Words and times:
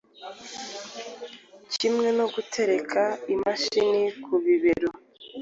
kimwe 1.73 2.07
no 2.17 2.25
gutereka 2.33 3.01
imashini 3.33 4.03
ku 4.23 4.33
bibero 4.43 4.89